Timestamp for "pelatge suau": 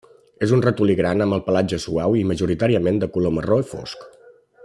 1.49-2.17